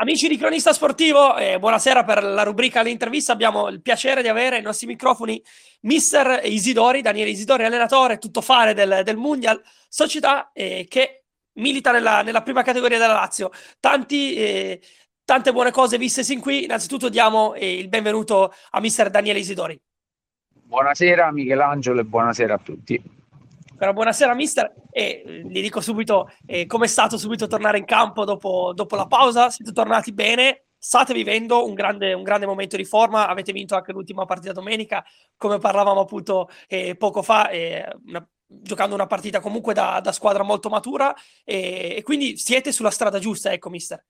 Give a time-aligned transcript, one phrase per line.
[0.00, 3.32] Amici di Cronista Sportivo, eh, buonasera per la rubrica all'intervista.
[3.32, 5.42] Abbiamo il piacere di avere ai nostri microfoni
[5.80, 11.24] Mister Isidori, Daniele Isidori, allenatore, tuttofare del, del Mundial, società eh, che
[11.54, 13.50] milita nella, nella, prima categoria della Lazio.
[13.80, 14.80] Tanti, eh,
[15.24, 16.62] tante buone cose viste sin qui.
[16.62, 19.76] Innanzitutto diamo eh, il benvenuto a Mister Daniele Isidori.
[20.62, 23.02] Buonasera Michelangelo e buonasera a tutti.
[23.78, 28.24] Però buonasera mister e eh, gli dico subito eh, com'è stato subito tornare in campo
[28.24, 32.84] dopo, dopo, la pausa, siete tornati bene, state vivendo un grande, un grande, momento di
[32.84, 35.04] forma, avete vinto anche l'ultima partita domenica,
[35.36, 40.42] come parlavamo appunto eh, poco fa, eh, una, giocando una partita comunque da, da squadra
[40.42, 41.14] molto matura
[41.44, 44.04] e quindi siete sulla strada giusta, ecco mister.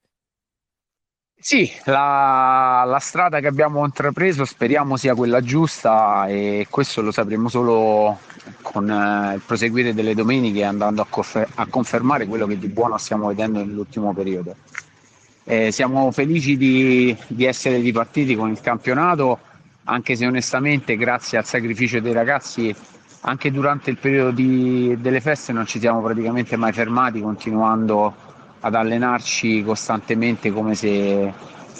[1.40, 7.48] Sì, la, la, strada che abbiamo intrapreso speriamo sia quella giusta e questo lo sapremo
[7.48, 8.18] solo
[8.60, 12.98] con eh, il proseguire delle domeniche andando a, confer- a, confermare quello che di buono
[12.98, 14.56] stiamo vedendo nell'ultimo periodo.
[15.44, 19.38] Eh, siamo felici di, di essere ripartiti con il campionato,
[19.84, 22.74] anche se onestamente grazie al sacrificio dei ragazzi
[23.22, 28.14] anche durante il periodo di, delle feste non ci siamo praticamente mai fermati, continuando
[28.60, 31.32] ad allenarci costantemente come se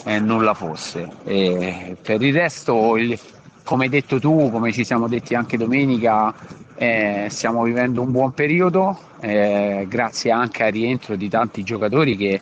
[0.04, 1.08] eh, nulla fosse.
[1.24, 3.18] E per il resto, il,
[3.64, 6.34] come hai detto tu, come ci siamo detti anche domenica,
[6.76, 12.40] eh, stiamo vivendo un buon periodo, eh, grazie anche al rientro di tanti giocatori che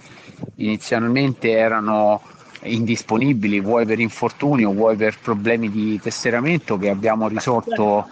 [0.56, 2.20] inizialmente erano
[2.62, 8.06] indisponibili, vuoi per infortunio, vuoi per problemi di tesseramento che abbiamo risolto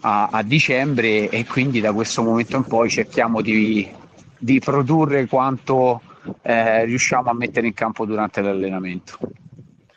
[0.00, 3.88] a, a dicembre e quindi da questo momento in poi cerchiamo di
[4.44, 6.02] di produrre quanto
[6.42, 9.18] eh, riusciamo a mettere in campo durante l'allenamento.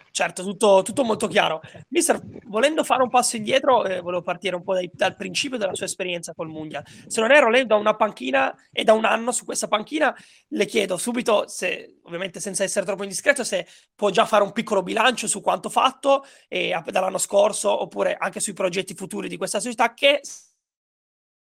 [0.09, 1.61] Certo, tutto, tutto, molto chiaro.
[1.89, 5.75] Mister, volendo fare un passo indietro, eh, volevo partire un po' dai, dal principio della
[5.75, 6.81] sua esperienza col Mundial.
[7.07, 10.15] Se non ero, lei da una panchina e da un anno su questa panchina,
[10.47, 14.81] le chiedo subito, se, ovviamente senza essere troppo indiscreto, se può già fare un piccolo
[14.81, 19.93] bilancio su quanto fatto eh, dall'anno scorso, oppure anche sui progetti futuri di questa società,
[19.93, 20.21] che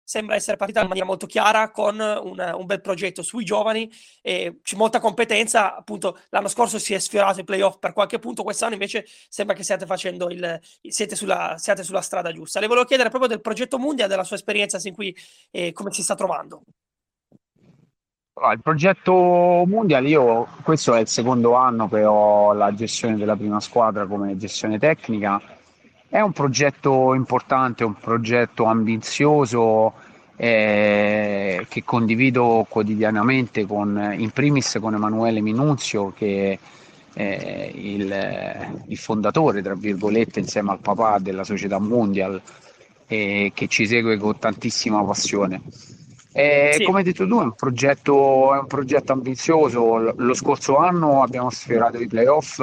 [0.05, 4.59] sembra essere partita in maniera molto chiara con un, un bel progetto sui giovani e
[4.61, 8.73] c'è molta competenza appunto l'anno scorso si è sfiorato i playoff per qualche punto quest'anno
[8.73, 12.59] invece sembra che stiate facendo il siete sulla, siate sulla strada giusta.
[12.59, 15.15] Le volevo chiedere proprio del progetto Mundia della sua esperienza sin qui
[15.51, 16.61] e come si sta trovando.
[18.51, 23.61] Il progetto Mundial, io questo è il secondo anno che ho la gestione della prima
[23.61, 25.41] squadra come gestione tecnica
[26.15, 29.91] è un progetto importante, un progetto ambizioso
[30.37, 36.57] eh, che condivido quotidianamente con, in primis con Emanuele Minunzio che
[37.11, 42.41] è il, il, fondatore, tra virgolette, insieme al papà della società Mondial
[43.07, 45.63] e che ci segue con tantissima passione.
[46.31, 46.83] Eh, sì.
[46.85, 50.13] Come hai detto tu, è un, progetto, è un progetto ambizioso.
[50.15, 52.61] Lo scorso anno abbiamo sfiorato i playoff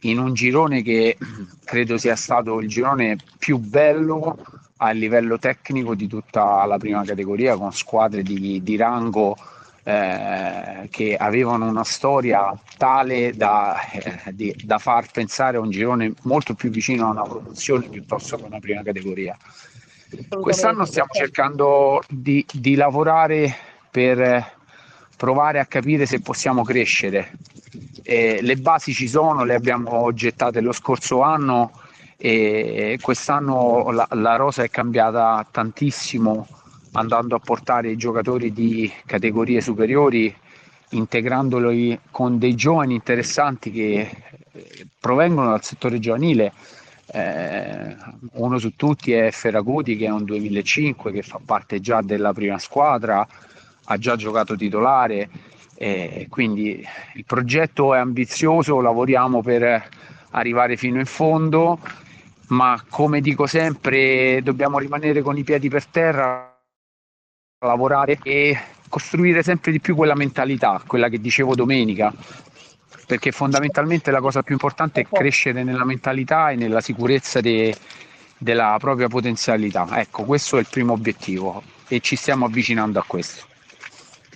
[0.00, 1.16] in un girone che
[1.64, 4.38] credo sia stato il girone più bello
[4.78, 9.36] a livello tecnico di tutta la prima categoria con squadre di, di rango
[9.82, 16.12] eh, che avevano una storia tale da, eh, di, da, far pensare a un girone
[16.22, 19.36] molto più vicino a una produzione piuttosto che a una prima categoria.
[20.28, 23.54] Quest'anno stiamo cercando di, di lavorare
[23.90, 24.56] per
[25.16, 27.32] provare a capire se possiamo crescere
[28.10, 31.72] eh, le basi ci sono, le abbiamo gettate lo scorso anno
[32.16, 36.48] e quest'anno la, la rosa è cambiata tantissimo
[36.92, 40.34] andando a portare i giocatori di categorie superiori
[40.90, 44.10] integrandoli con dei giovani interessanti che
[44.52, 46.54] eh, provengono dal settore giovanile.
[47.12, 47.94] Eh,
[48.32, 52.58] uno su tutti è Ferraguti che è un 2005 che fa parte già della prima
[52.58, 53.26] squadra,
[53.84, 55.28] ha già giocato titolare
[55.80, 56.84] e quindi
[57.14, 59.88] il progetto è ambizioso, lavoriamo per
[60.30, 61.78] arrivare fino in fondo,
[62.48, 66.52] ma come dico sempre dobbiamo rimanere con i piedi per terra,
[67.64, 72.12] lavorare e costruire sempre di più quella mentalità, quella che dicevo domenica,
[73.06, 77.72] perché fondamentalmente la cosa più importante è crescere nella mentalità e nella sicurezza de,
[78.36, 79.86] della propria potenzialità.
[80.00, 83.47] Ecco, questo è il primo obiettivo e ci stiamo avvicinando a questo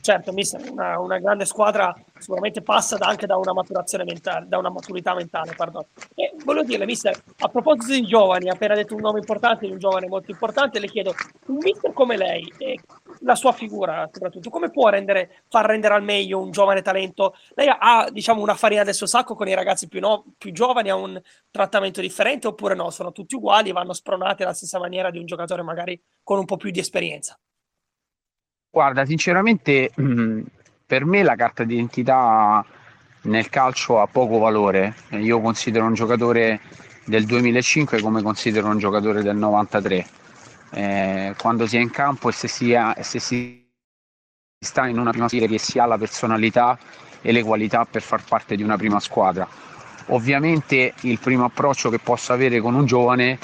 [0.03, 0.35] certo,
[0.73, 5.15] una, una grande squadra sicuramente passa da, anche da una maturazione mentale, da una maturità
[5.15, 5.85] mentale, pardon.
[6.15, 9.79] E volevo dire, mister, a proposito di giovani, appena detto un nome importante di un
[9.79, 11.15] giovane molto importante, le chiedo,
[11.47, 12.81] un mister come lei e
[13.21, 17.35] la sua figura soprattutto, come può rendere, far rendere al meglio un giovane talento?
[17.55, 20.91] Lei ha, diciamo, una farina del suo sacco con i ragazzi più, no, più giovani,
[20.91, 22.91] ha un trattamento differente oppure no?
[22.91, 26.57] Sono tutti uguali, vanno spronati alla stessa maniera di un giocatore magari con un po'
[26.57, 27.39] più di esperienza?
[28.75, 30.41] Guarda, sinceramente, mm,
[30.87, 32.65] per me la carta d'identità
[33.25, 34.95] nel calcio ha poco valore.
[35.11, 36.59] Io considero un giocatore
[37.05, 40.07] del 2005 come considero un giocatore del 93.
[40.71, 43.63] Eh, quando si è in campo e se si, ha, se si
[44.59, 46.79] sta in una prima serie che si ha la personalità
[47.21, 49.47] e le qualità per far parte di una prima squadra.
[50.07, 53.39] Ovviamente il primo approccio che posso avere con un giovane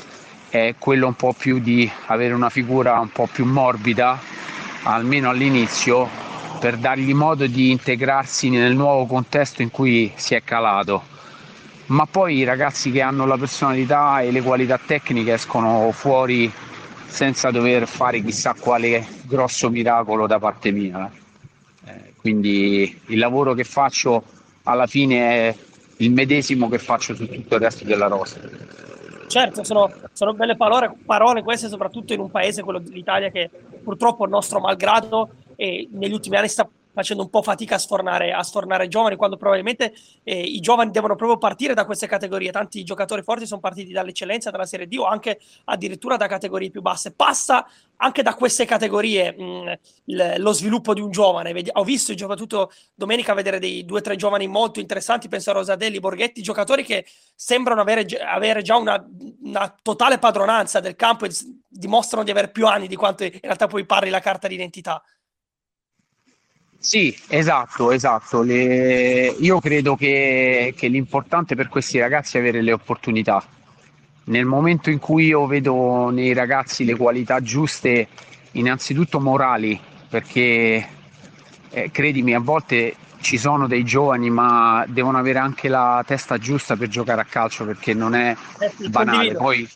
[0.48, 4.19] è quello un po' più di avere una figura un po' più morbida,
[4.82, 6.08] almeno all'inizio,
[6.58, 11.16] per dargli modo di integrarsi nel nuovo contesto in cui si è calato.
[11.86, 16.52] Ma poi i ragazzi che hanno la personalità e le qualità tecniche escono fuori
[17.06, 21.10] senza dover fare chissà quale grosso miracolo da parte mia.
[21.86, 24.22] Eh, quindi il lavoro che faccio
[24.64, 25.56] alla fine è
[25.98, 28.38] il medesimo che faccio su tutto il resto della rosa.
[29.28, 33.50] Certo, sono, sono belle parole, parole, queste, soprattutto in un paese, quello dell'Italia, che
[33.84, 36.69] purtroppo il nostro malgrado negli ultimi anni sta
[36.99, 41.15] facendo un po' fatica a sfornare, a sfornare giovani, quando probabilmente eh, i giovani devono
[41.15, 42.50] proprio partire da queste categorie.
[42.50, 46.81] Tanti giocatori forti sono partiti dall'eccellenza, dalla Serie D o anche addirittura da categorie più
[46.81, 47.12] basse.
[47.12, 47.65] Passa
[47.99, 51.55] anche da queste categorie mh, mm, lo sviluppo di un giovane.
[51.75, 56.00] Ho visto, soprattutto domenica, vedere dei due o tre giovani molto interessanti, penso a Rosadelli,
[56.00, 57.06] Borghetti, giocatori che
[57.37, 59.00] sembrano avere, avere già una,
[59.43, 61.31] una, totale padronanza del campo e
[61.69, 65.00] dimostrano di avere più anni di quanto in realtà poi parli la carta d'identità.
[66.78, 68.42] Sì, esatto, esatto.
[68.42, 69.34] Le...
[69.38, 73.44] Io credo che, che, l'importante per questi ragazzi è avere le opportunità.
[74.25, 78.08] Nel momento in cui io vedo nei ragazzi le qualità giuste,
[78.52, 79.78] innanzitutto morali,
[80.08, 80.88] perché
[81.70, 86.76] eh, credimi, a volte ci sono dei giovani, ma devono avere anche la testa giusta
[86.76, 89.34] per giocare a calcio, perché non è eh banale.
[89.34, 89.69] Poi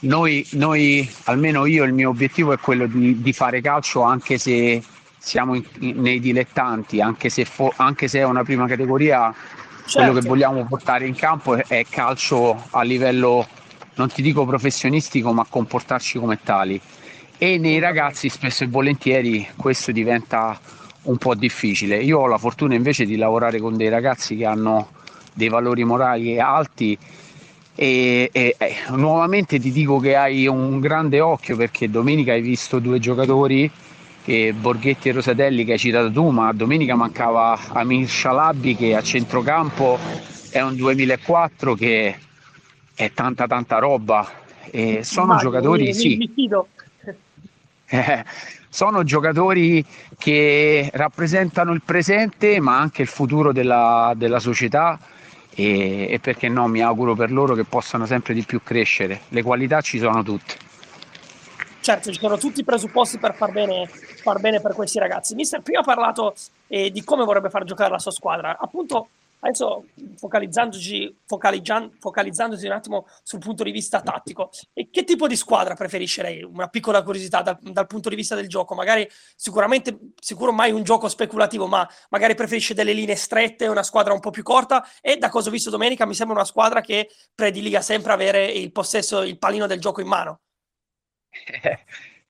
[0.00, 4.82] noi, noi, almeno io, il mio obiettivo è quello di, di fare calcio anche se
[5.22, 9.92] siamo in, in, nei dilettanti, anche se, fo, anche se, è una prima categoria, certo.
[9.92, 10.28] quello che certo.
[10.28, 13.46] vogliamo portare in campo è, è, calcio a livello,
[13.94, 16.80] non ti dico professionistico, ma comportarci come tali.
[17.38, 20.58] E nei ragazzi spesso e volentieri questo diventa
[21.02, 22.02] un po' difficile.
[22.02, 24.90] Io ho la fortuna invece di lavorare con dei ragazzi che hanno
[25.32, 26.98] dei valori morali alti
[27.74, 32.78] e, e, e, nuovamente ti dico che hai un grande occhio perché domenica hai visto
[32.80, 33.70] due giocatori
[34.22, 39.02] che Borghetti e Rosatelli che hai citato tu, ma domenica mancava Amir Shalabi che a
[39.02, 39.98] centrocampo
[40.50, 42.18] è un 2004 che
[42.94, 44.40] è tanta tanta roba.
[44.70, 46.16] E sono ma giocatori, mi, sì.
[46.16, 46.30] Mi
[47.88, 48.24] eh,
[48.68, 49.84] sono giocatori
[50.16, 54.98] che rappresentano il presente ma anche il futuro della, della società
[55.54, 59.22] e, e perché no mi auguro per loro che possano sempre di più crescere.
[59.28, 60.70] Le qualità ci sono tutte
[61.82, 65.34] certo ci sono tutti i presupposti per far bene, far bene per questi ragazzi.
[65.34, 66.34] Mister prima ha parlato
[66.68, 69.08] eh, di come vorrebbe far giocare la sua squadra, appunto
[69.44, 69.86] adesso
[70.16, 76.22] focalizzandoci, focalizzandosi un attimo sul punto di vista tattico, e che tipo di squadra preferisce
[76.22, 76.42] lei?
[76.44, 80.84] Una piccola curiosità dal, dal, punto di vista del gioco, magari sicuramente, sicuro mai un
[80.84, 85.16] gioco speculativo, ma magari preferisce delle linee strette, una squadra un po' più corta e
[85.16, 89.22] da cosa ho visto domenica mi sembra una squadra che prediliga sempre avere il possesso,
[89.22, 90.40] il pallino del gioco in mano.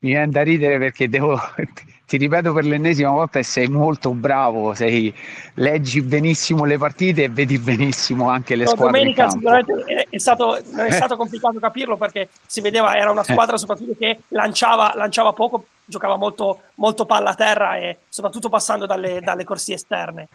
[0.03, 1.41] Mi viene da ridere perché devo,
[2.07, 5.15] ti ripeto per l'ennesima volta e sei molto bravo, sei,
[5.55, 8.99] leggi benissimo le partite e vedi benissimo anche le no, squadre.
[8.99, 13.95] Domenica sicuramente è, stato, è stato complicato capirlo perché si vedeva, era una squadra soprattutto
[13.99, 19.45] che lanciava, lanciava poco, giocava molto, molto palla a terra e soprattutto passando dalle, dalle
[19.45, 20.29] corsie esterne.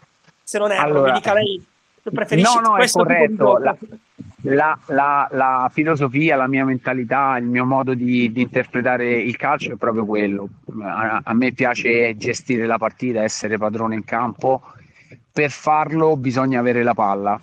[0.44, 1.62] Se non è, allora, mi dica lei
[2.12, 3.58] preferisci no, no, questo è corretto.
[3.58, 3.78] La,
[4.42, 9.74] la, la, la, filosofia, la mia mentalità, il mio modo di, di interpretare il calcio
[9.74, 10.48] è proprio quello.
[10.82, 14.62] A, a, me piace gestire la partita, essere padrone in campo.
[15.32, 17.40] Per farlo bisogna avere la palla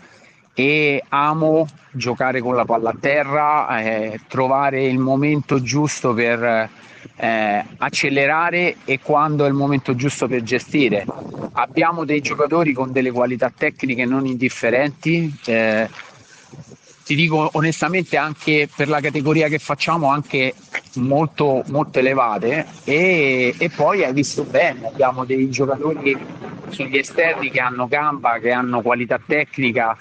[0.54, 6.70] e amo giocare con la palla a terra, eh, trovare il momento giusto per
[7.16, 11.04] eh, accelerare e quando è il momento giusto per gestire.
[11.52, 15.32] Abbiamo dei giocatori con delle qualità tecniche non indifferenti.
[15.44, 15.88] Eh,
[17.04, 20.54] ti dico onestamente anche per la categoria che facciamo anche
[20.94, 26.16] molto, molto elevate e, e, poi hai visto bene abbiamo dei giocatori
[26.70, 29.94] sugli esterni che hanno gamba che hanno qualità tecnica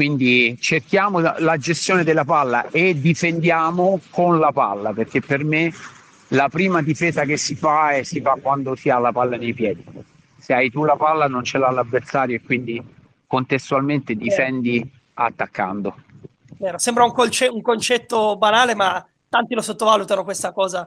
[0.00, 5.70] quindi cerchiamo la gestione della palla e difendiamo con la palla perché per me
[6.28, 9.52] la prima difesa che si fa è si fa quando si ha la palla nei
[9.52, 9.84] piedi.
[10.38, 12.82] Se hai tu la palla non ce l'ha l'avversario e quindi
[13.26, 15.94] contestualmente difendi attaccando.
[16.76, 20.82] Sembra un, colce- un, concetto banale, ma tanti lo sottovalutano questa cosa.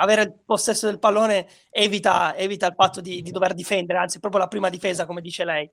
[0.00, 4.40] avere il possesso del pallone evita, evita il fatto di, di, dover difendere, anzi, proprio
[4.40, 5.70] la prima difesa, come dice lei.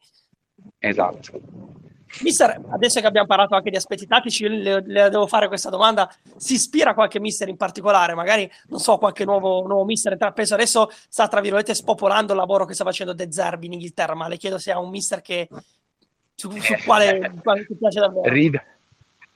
[0.77, 1.77] Esatto.
[2.21, 6.11] Mister, adesso che abbiamo parlato anche di aspetti tattici, le, le, devo fare questa domanda.
[6.37, 8.13] Si ispira a qualche mister in particolare?
[8.15, 10.55] Magari, non so, qualche nuovo, nuovo mister intrapreso.
[10.55, 14.27] Adesso sta, tra virgolette, spopolando il lavoro che sta facendo De Zerbi in Inghilterra, ma
[14.27, 15.47] le chiedo se ha un mister che,
[16.35, 18.29] su, su quale, quale ti piace davvero.
[18.33, 18.61] Rido.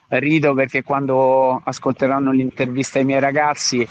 [0.08, 3.88] Rido perché quando ascolteranno l'intervista ai miei ragazzi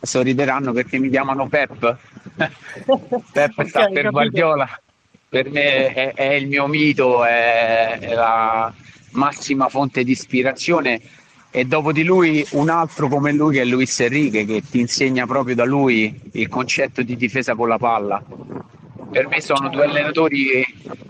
[0.00, 1.98] sorrideranno perché mi chiamano Pep.
[2.36, 4.80] Pep okay, sta per Guardiola
[5.28, 8.72] per me è, è il mio mito, è, è, la
[9.12, 11.00] massima fonte di ispirazione
[11.50, 15.26] e dopo di lui un altro come lui che è Luis Enrique che ti insegna
[15.26, 18.22] proprio da lui il concetto di difesa con la palla.
[19.10, 20.64] Per me sono due allenatori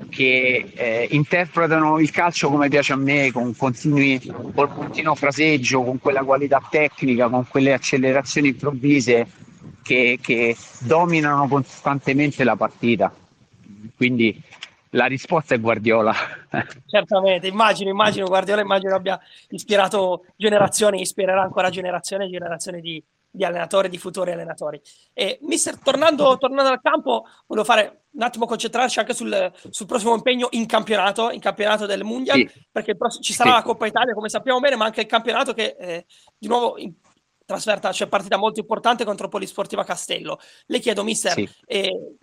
[0.09, 4.21] che eh, interpretano il calcio come piace a me, con continui,
[4.55, 9.27] col continuo fraseggio, con quella qualità tecnica, con quelle accelerazioni improvvise
[9.83, 13.13] che, che dominano costantemente la partita.
[13.97, 14.41] Quindi
[14.91, 16.15] la risposta è Guardiola.
[16.87, 23.45] Certamente, immagino, immagino Guardiola, immagino abbia ispirato generazioni, ispirerà ancora generazioni e generazioni di, di
[23.45, 24.81] allenatori, di futuri allenatori.
[25.13, 30.15] E, mister, tornando, tornando, al campo, volevo fare un attimo concentrarci anche sul, sul prossimo
[30.15, 32.51] impegno in campionato, in campionato del Mundial, sì.
[32.73, 33.57] perché prossimo, ci sarà sì.
[33.57, 36.07] la Coppa Italia, come sappiamo bene, ma anche il campionato che eh,
[36.39, 36.95] di nuovo in
[37.45, 40.39] trasferta, cioè partita molto importante contro Polisportiva Castello.
[40.67, 41.49] Le chiedo, mister, sì.
[41.67, 42.17] eh,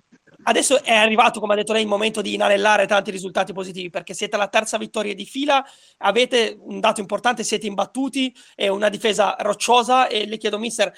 [0.44, 4.14] adesso è arrivato, come ha detto lei, il momento di inanellare tanti risultati positivi perché
[4.14, 5.64] siete alla terza vittoria di fila,
[5.98, 10.94] avete un dato importante, siete imbattuti, è una difesa rocciosa e le chiedo, mister,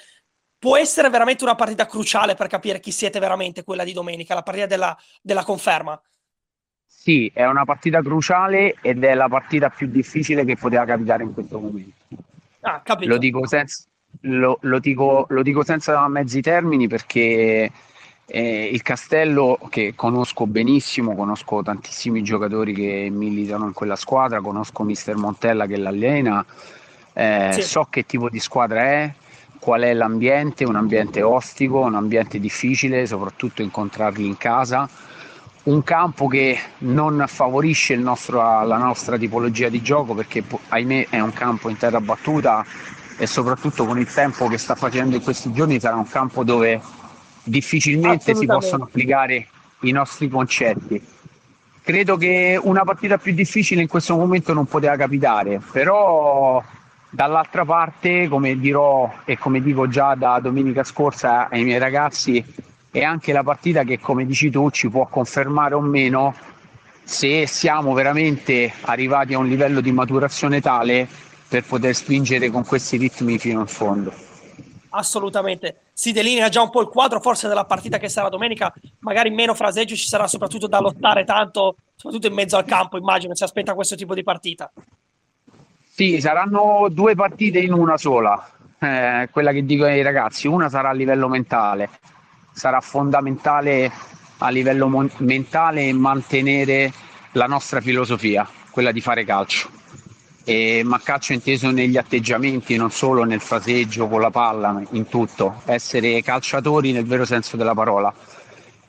[0.58, 4.42] può essere veramente una partita cruciale per capire chi siete veramente quella di domenica, la
[4.42, 6.00] partita della, della conferma?
[6.84, 11.34] Sì, è una partita cruciale ed è la partita più difficile che poteva capitare in
[11.34, 11.94] questo momento.
[12.60, 13.84] Ah, lo, dico senza,
[14.22, 17.70] lo, lo, dico, lo dico senza mezzi termini perché
[18.26, 24.82] eh, il Castello che conosco benissimo, conosco tantissimi giocatori che militano in quella squadra, conosco
[24.82, 26.44] Mister Montella che l'allena,
[27.12, 27.62] eh, sì.
[27.62, 29.12] so che tipo di squadra è,
[29.58, 34.88] qual è l'ambiente, un ambiente ostico, un ambiente difficile, soprattutto incontrarli in casa,
[35.64, 41.32] un campo che non favorisce nostro, la nostra tipologia di gioco perché ahimè è un
[41.32, 42.64] campo in terra battuta
[43.18, 46.80] e soprattutto con il tempo che sta facendo in questi giorni sarà un campo dove
[47.46, 49.46] difficilmente si possono applicare
[49.80, 51.00] i nostri concetti.
[51.82, 56.62] Credo che una partita più difficile in questo momento non poteva capitare, però
[57.08, 62.44] dall'altra parte, come dirò e come dico già da domenica scorsa ai miei ragazzi,
[62.90, 66.34] è anche la partita che, come dici tu, ci può confermare o meno
[67.04, 71.06] se siamo veramente arrivati a un livello di maturazione tale
[71.48, 74.25] per poter spingere con questi ritmi fino in fondo
[74.96, 75.82] assolutamente.
[75.92, 79.54] Si delinea già un po' il quadro, forse della partita che sarà domenica, magari meno
[79.54, 83.74] fraseggio, ci sarà soprattutto da lottare tanto, soprattutto in mezzo al campo, immagino, si aspetta
[83.74, 84.70] questo tipo di partita.
[85.88, 90.90] Sì, saranno due partite in una sola, eh, quella che dico ai ragazzi, una sarà
[90.90, 91.88] a livello mentale,
[92.52, 93.90] sarà fondamentale
[94.38, 96.92] a livello mon- mentale mantenere
[97.32, 99.84] la nostra filosofia, quella di fare calcio
[100.48, 105.60] e, ma calcio inteso negli atteggiamenti, non solo nel fraseggio con la palla, in tutto,
[105.64, 108.14] essere calciatori nel vero senso della parola.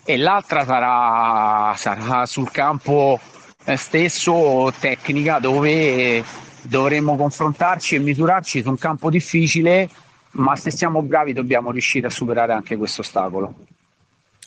[0.05, 3.19] E l'altra sarà, sarà sul campo
[3.65, 6.23] eh, stesso tecnica dove
[6.61, 9.89] dovremo confrontarci e misurarci su un campo difficile,
[10.33, 13.55] ma se siamo bravi dobbiamo riuscire a superare anche questo ostacolo.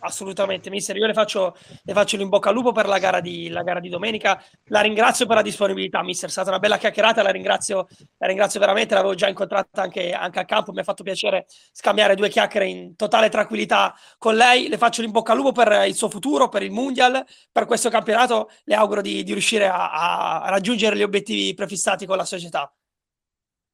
[0.02, 0.96] Assolutamente, mister.
[0.96, 3.80] Io le faccio, le faccio l'in bocca al lupo per la gara, di, la gara,
[3.80, 4.42] di, domenica.
[4.64, 6.28] La ringrazio per la disponibilità, mister.
[6.28, 7.22] È stata una bella chiacchierata.
[7.22, 8.94] La ringrazio, la ringrazio veramente.
[8.94, 10.72] L'avevo già incontrata anche, anche a campo.
[10.72, 14.68] Mi ha fatto piacere scambiare due chiacchiere in totale tranquillità con lei.
[14.68, 17.90] Le faccio l'in bocca al lupo per il suo futuro, per il Mundial, per questo
[17.90, 18.50] campionato.
[18.64, 22.72] Le auguro di, di riuscire a, a raggiungere gli obiettivi prefissati con la società.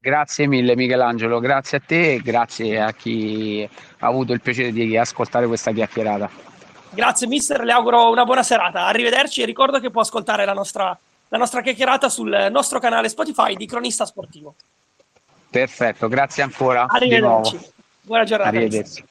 [0.06, 4.96] Grazie mille Michelangelo, grazie a te e grazie a chi ha avuto il piacere di
[4.96, 6.30] ascoltare questa chiacchierata.
[6.90, 10.96] Grazie mister, le auguro una buona serata, arrivederci e ricordo che può ascoltare la nostra,
[11.26, 14.54] la nostra chiacchierata sul nostro canale Spotify di Cronista Sportivo.
[15.50, 16.86] Perfetto, grazie ancora.
[16.88, 17.58] Arrivederci.
[18.02, 18.50] Buona giornata.
[18.50, 19.04] Arrivederci.